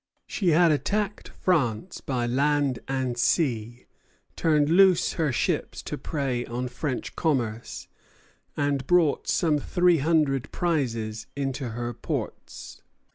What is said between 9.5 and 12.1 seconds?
three hundred prizes into her